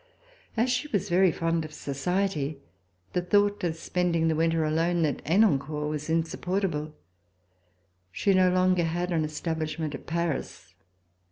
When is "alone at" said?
4.65-5.23